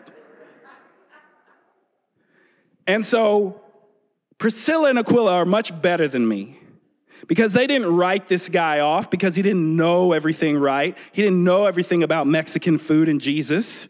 [2.87, 3.61] And so
[4.39, 6.59] Priscilla and Aquila are much better than me
[7.27, 10.97] because they didn't write this guy off because he didn't know everything right.
[11.11, 13.89] He didn't know everything about Mexican food and Jesus.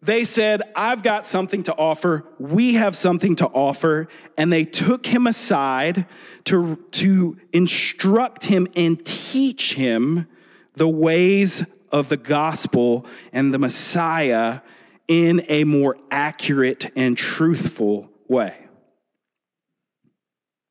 [0.02, 2.24] they said, I've got something to offer.
[2.38, 4.08] We have something to offer.
[4.38, 6.06] And they took him aside
[6.44, 10.26] to, to instruct him and teach him
[10.74, 14.60] the ways of the gospel and the Messiah
[15.06, 18.56] in a more accurate and truthful way.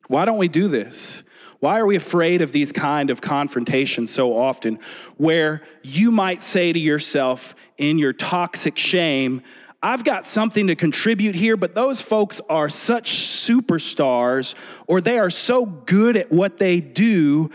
[0.08, 1.24] Why don't we do this?
[1.60, 4.80] Why are we afraid of these kind of confrontations so often
[5.18, 9.42] where you might say to yourself in your toxic shame,
[9.82, 14.56] I've got something to contribute here, but those folks are such superstars
[14.88, 17.50] or they are so good at what they do.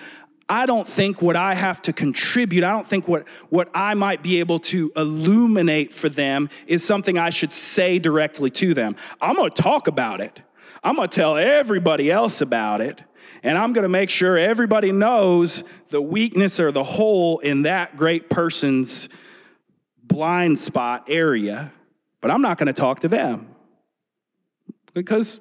[0.49, 4.23] I don't think what I have to contribute, I don't think what, what I might
[4.23, 8.97] be able to illuminate for them is something I should say directly to them.
[9.21, 10.43] I'm gonna talk about it,
[10.83, 13.03] I'm gonna tell everybody else about it,
[13.45, 18.31] and I'm gonna make sure everybody knows the weakness or the hole in that great
[18.31, 19.11] person's
[20.03, 21.71] blind spot area,
[22.23, 23.55] but I'm not gonna talk to them
[24.95, 25.41] because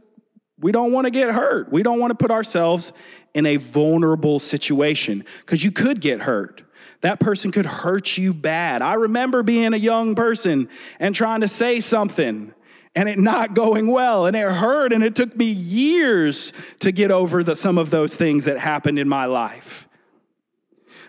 [0.60, 1.72] we don't wanna get hurt.
[1.72, 2.92] We don't wanna put ourselves
[3.34, 6.62] in a vulnerable situation because you could get hurt.
[7.02, 8.82] That person could hurt you bad.
[8.82, 10.68] I remember being a young person
[11.00, 12.54] and trying to say something
[12.96, 17.12] and it not going well and it hurt and it took me years to get
[17.12, 19.88] over the, some of those things that happened in my life.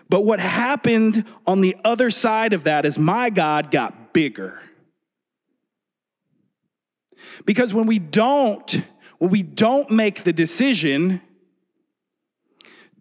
[0.09, 4.59] But what happened on the other side of that is my God got bigger.
[7.45, 8.83] Because when we don't
[9.17, 11.21] when we don't make the decision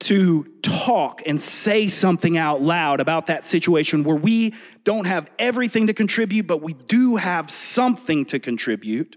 [0.01, 5.89] to talk and say something out loud about that situation where we don't have everything
[5.89, 9.17] to contribute, but we do have something to contribute,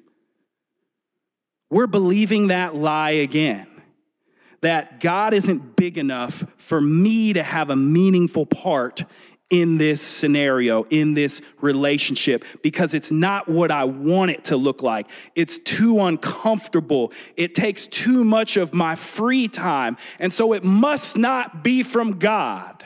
[1.69, 3.67] we're believing that lie again.
[4.61, 9.03] That God isn't big enough for me to have a meaningful part
[9.49, 14.81] in this scenario, in this relationship, because it's not what I want it to look
[14.81, 15.07] like.
[15.35, 17.13] It's too uncomfortable.
[17.37, 19.97] It takes too much of my free time.
[20.19, 22.85] And so it must not be from God.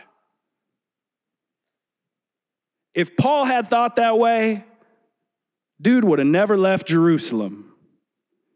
[2.94, 4.66] If Paul had thought that way,
[5.82, 7.74] dude would have never left Jerusalem.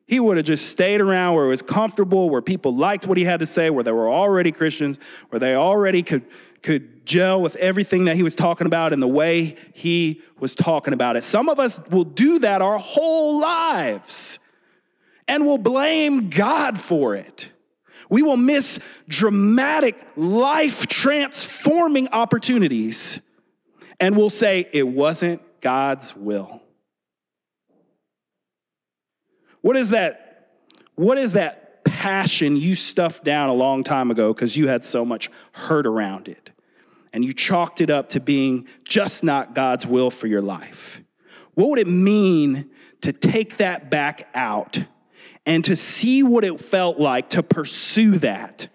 [0.07, 3.23] He would have just stayed around where it was comfortable, where people liked what he
[3.23, 6.23] had to say, where they were already Christians, where they already could,
[6.61, 10.93] could gel with everything that he was talking about and the way he was talking
[10.93, 11.23] about it.
[11.23, 14.37] Some of us will do that our whole lives
[15.27, 17.49] and will blame God for it.
[18.07, 23.21] We will miss dramatic, life transforming opportunities
[23.99, 26.61] and we'll say it wasn't God's will.
[29.61, 30.49] What is that?
[30.95, 35.03] What is that passion you stuffed down a long time ago because you had so
[35.03, 36.51] much hurt around it?
[37.13, 41.01] And you chalked it up to being just not God's will for your life.
[41.53, 42.69] What would it mean
[43.01, 44.83] to take that back out
[45.45, 48.67] and to see what it felt like to pursue that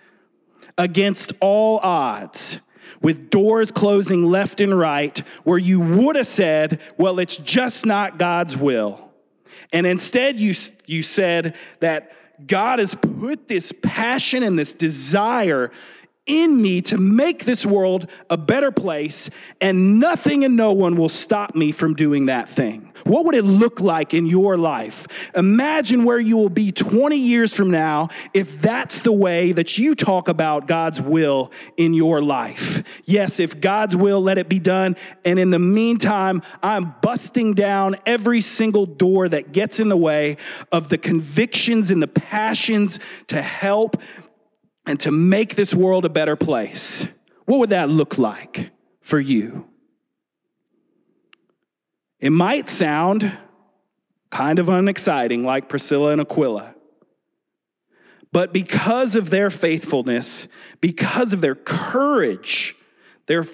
[0.78, 2.58] against all odds?
[3.02, 8.18] With doors closing left and right, where you would have said, Well, it's just not
[8.18, 9.10] God's will.
[9.72, 10.54] And instead, you,
[10.86, 12.12] you said that
[12.46, 15.70] God has put this passion and this desire
[16.26, 21.08] in me to make this world a better place, and nothing and no one will
[21.08, 22.92] stop me from doing that thing.
[23.04, 25.06] What would it look like in your life?
[25.34, 29.94] Imagine where you will be 20 years from now if that's the way that you
[29.94, 32.82] talk about God's will in your life.
[33.04, 34.96] Yes, if God's will, let it be done.
[35.24, 40.36] And in the meantime, I'm busting down every single door that gets in the way
[40.70, 43.96] of the convictions and the passions to help
[44.90, 47.06] and to make this world a better place,
[47.44, 48.70] what would that look like
[49.00, 49.68] for you?
[52.18, 53.38] It might sound
[54.30, 56.74] kind of unexciting, like Priscilla and Aquila.
[58.32, 60.48] But because of their faithfulness,
[60.80, 62.74] because of their courage,
[63.26, 63.46] their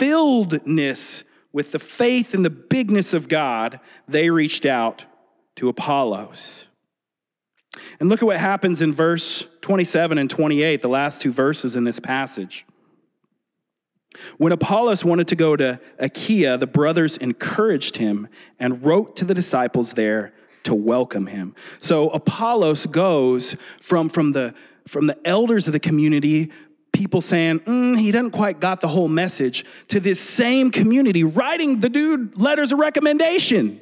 [0.00, 5.06] filledness with the faith and the bigness of God, they reached out
[5.56, 6.68] to Apollos.
[8.00, 11.84] And look at what happens in verse 27 and 28, the last two verses in
[11.84, 12.66] this passage.
[14.38, 18.28] When Apollos wanted to go to Achaia, the brothers encouraged him
[18.58, 20.32] and wrote to the disciples there
[20.64, 21.54] to welcome him.
[21.78, 24.54] So Apollos goes from, from, the,
[24.86, 26.50] from the elders of the community,
[26.92, 31.80] people saying, mm, he doesn't quite got the whole message, to this same community writing
[31.80, 33.80] the dude letters of recommendation.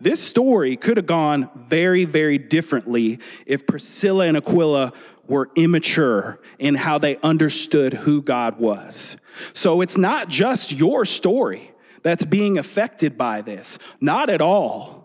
[0.00, 4.92] This story could have gone very, very differently if Priscilla and Aquila
[5.26, 9.16] were immature in how they understood who God was.
[9.52, 11.72] So it's not just your story
[12.02, 15.02] that's being affected by this, not at all.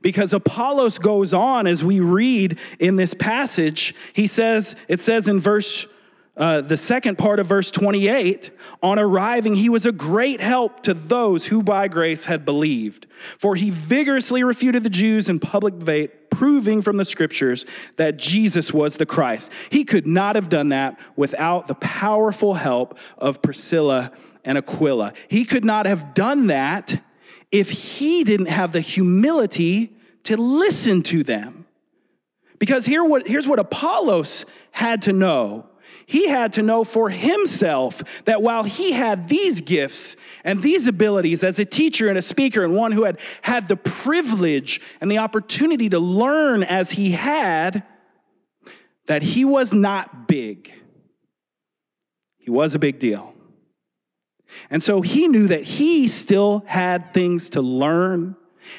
[0.00, 5.38] Because Apollos goes on as we read in this passage, he says, it says in
[5.38, 5.86] verse
[6.34, 8.50] uh, the second part of verse 28
[8.82, 13.06] on arriving, he was a great help to those who by grace had believed.
[13.38, 17.66] For he vigorously refuted the Jews in public debate, proving from the scriptures
[17.98, 19.50] that Jesus was the Christ.
[19.68, 24.10] He could not have done that without the powerful help of Priscilla
[24.42, 25.12] and Aquila.
[25.28, 27.02] He could not have done that
[27.50, 31.66] if he didn't have the humility to listen to them.
[32.58, 35.68] Because here what, here's what Apollos had to know
[36.06, 41.44] he had to know for himself that while he had these gifts and these abilities
[41.44, 45.18] as a teacher and a speaker and one who had had the privilege and the
[45.18, 47.84] opportunity to learn as he had,
[49.06, 50.72] that he was not big.
[52.38, 53.34] He was a big deal.
[54.70, 58.36] And so he knew that he still had things to learn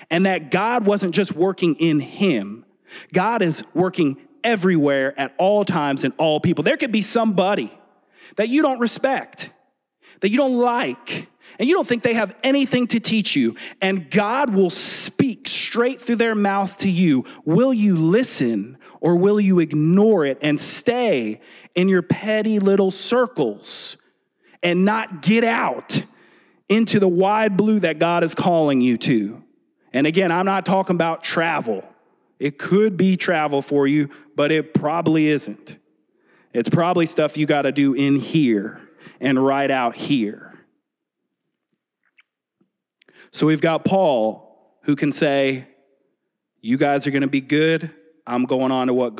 [0.09, 2.65] and that God wasn't just working in him,
[3.11, 6.64] God is working everywhere at all times and all people.
[6.64, 7.78] There could be somebody
[8.36, 9.50] that you don't respect,
[10.22, 11.28] that you don't like,
[11.60, 16.02] and you don't think they have anything to teach you, and God will speak straight
[16.02, 17.26] through their mouth to you.
[17.46, 21.41] Will you listen or will you ignore it and stay
[21.76, 23.98] in your petty little circles
[24.64, 26.04] and not get out
[26.70, 29.44] into the wide blue that God is calling you to?
[29.91, 31.84] And again, I'm not talking about travel.
[32.39, 35.78] It could be travel for you, but it probably isn't.
[36.54, 38.82] It's probably stuff you got to do in here
[39.20, 40.54] and right out here.
[43.32, 45.68] So we've got Paul who can say,
[46.62, 47.92] You guys are going to be good.
[48.26, 49.15] I'm going on to what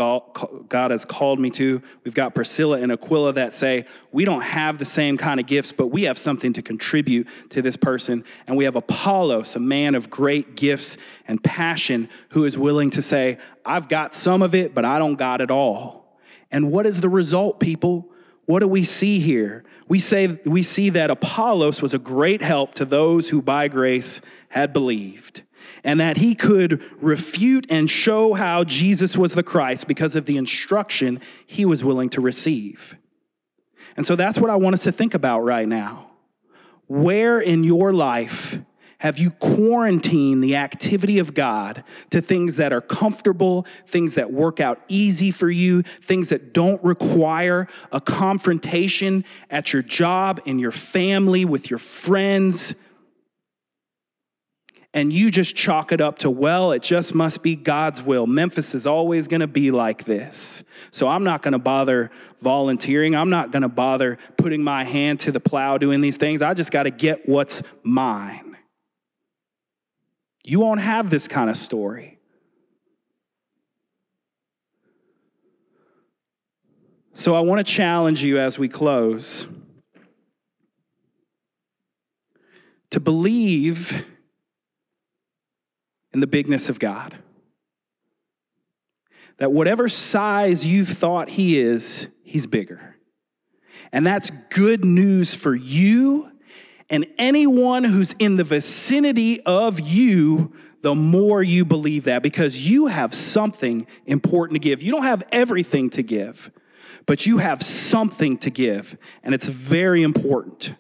[0.69, 1.81] God has called me to.
[2.05, 5.73] We've got Priscilla and Aquila that say, we don't have the same kind of gifts,
[5.73, 8.23] but we have something to contribute to this person.
[8.47, 10.97] And we have Apollos, a man of great gifts
[11.27, 15.15] and passion, who is willing to say, I've got some of it, but I don't
[15.15, 16.17] got it all.
[16.49, 18.09] And what is the result, people?
[18.45, 19.65] What do we see here?
[19.89, 24.21] We say we see that Apollos was a great help to those who by grace
[24.49, 25.43] had believed
[25.84, 30.38] and that he could refute and show how Jesus was the Christ because of the
[30.38, 32.97] instruction he was willing to receive.
[33.95, 36.11] And so that's what I want us to think about right now.
[36.88, 38.59] Where in your life
[38.99, 44.61] have you quarantined the activity of God to things that are comfortable, things that work
[44.61, 50.71] out easy for you, things that don't require a confrontation at your job, in your
[50.71, 52.75] family, with your friends?
[54.93, 58.27] And you just chalk it up to, well, it just must be God's will.
[58.27, 60.63] Memphis is always going to be like this.
[60.91, 63.15] So I'm not going to bother volunteering.
[63.15, 66.43] I'm not going to bother putting my hand to the plow doing these things.
[66.43, 68.55] I just got to get what's mine.
[70.43, 72.19] You won't have this kind of story.
[77.13, 79.47] So I want to challenge you as we close
[82.91, 84.05] to believe
[86.14, 87.18] in the bigness of God.
[89.38, 92.95] That whatever size you've thought He is, He's bigger.
[93.91, 96.32] And that's good news for you
[96.89, 100.53] and anyone who's in the vicinity of you
[100.84, 104.84] the more you believe that because you have something important to give.
[104.84, 106.51] You don't have everything to give,
[107.05, 110.76] but you have something to give, and it's very important.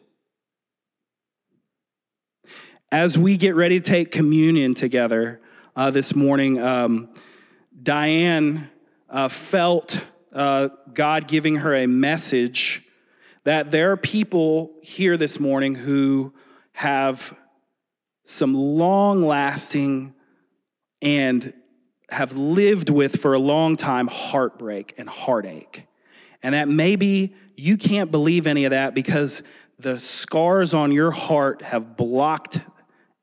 [2.93, 5.41] As we get ready to take communion together
[5.75, 7.09] uh, this morning, um,
[7.81, 8.69] Diane
[9.09, 9.99] uh, felt
[10.31, 12.83] uh, God giving her a message
[13.45, 16.35] that there are people here this morning who
[16.73, 17.35] have
[18.25, 20.13] some long lasting
[21.01, 21.51] and
[22.11, 25.87] have lived with for a long time heartbreak and heartache.
[26.43, 29.41] And that maybe you can't believe any of that because
[29.79, 32.59] the scars on your heart have blocked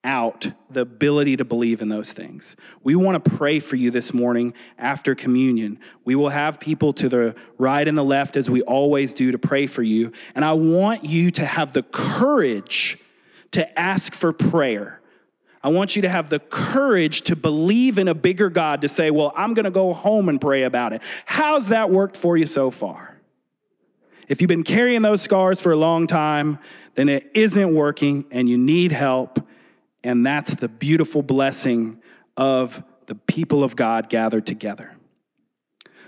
[0.02, 2.56] out the ability to believe in those things.
[2.82, 5.78] We want to pray for you this morning after communion.
[6.04, 9.38] We will have people to the right and the left, as we always do, to
[9.38, 10.12] pray for you.
[10.34, 12.98] And I want you to have the courage
[13.50, 15.00] to ask for prayer.
[15.62, 19.10] I want you to have the courage to believe in a bigger God to say,
[19.10, 21.02] Well, I'm going to go home and pray about it.
[21.26, 23.18] How's that worked for you so far?
[24.28, 26.58] If you've been carrying those scars for a long time,
[26.94, 29.46] then it isn't working and you need help.
[30.02, 32.00] And that's the beautiful blessing
[32.36, 34.96] of the people of God gathered together.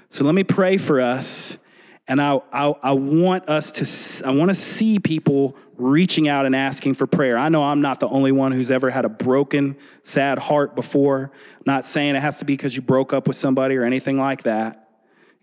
[0.09, 1.59] So let me pray for us.
[2.09, 6.55] And I, I, I want us to, I want to see people reaching out and
[6.55, 7.39] asking for prayer.
[7.39, 11.31] I know I'm not the only one who's ever had a broken, sad heart before.
[11.57, 14.19] I'm not saying it has to be because you broke up with somebody or anything
[14.19, 14.89] like that.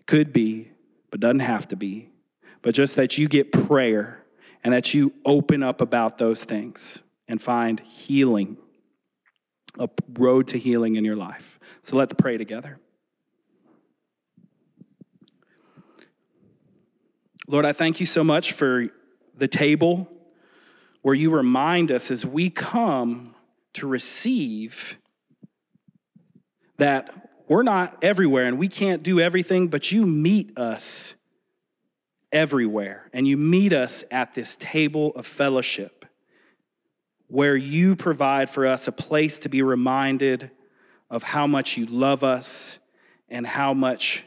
[0.00, 0.70] It could be,
[1.10, 2.10] but doesn't have to be.
[2.62, 4.22] But just that you get prayer
[4.62, 8.56] and that you open up about those things and find healing,
[9.78, 11.60] a road to healing in your life.
[11.80, 12.80] So let's pray together.
[17.46, 18.88] Lord, I thank you so much for
[19.36, 20.08] the table
[21.02, 23.36] where you remind us as we come
[23.74, 24.98] to receive
[26.78, 31.14] that we're not everywhere and we can't do everything, but you meet us
[32.32, 35.99] everywhere and you meet us at this table of fellowship
[37.30, 40.50] where you provide for us a place to be reminded
[41.08, 42.78] of how much you love us
[43.28, 44.24] and how much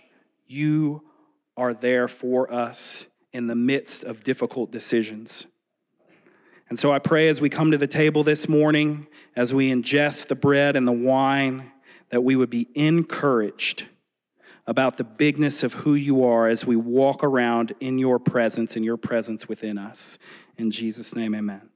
[0.48, 1.04] you
[1.58, 5.46] are there for us in the midst of difficult decisions.
[6.70, 10.28] And so I pray as we come to the table this morning, as we ingest
[10.28, 11.72] the bread and the wine,
[12.10, 13.88] that we would be encouraged
[14.66, 18.86] about the bigness of who you are as we walk around in your presence and
[18.86, 20.18] your presence within us.
[20.58, 21.73] In Jesus' name, amen.